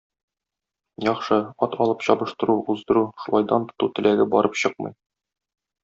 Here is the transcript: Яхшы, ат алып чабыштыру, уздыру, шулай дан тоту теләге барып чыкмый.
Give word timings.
Яхшы, 1.07 1.37
ат 1.67 1.77
алып 1.85 2.07
чабыштыру, 2.07 2.57
уздыру, 2.75 3.07
шулай 3.27 3.49
дан 3.53 3.71
тоту 3.75 3.93
теләге 4.01 4.31
барып 4.35 4.63
чыкмый. 4.65 4.99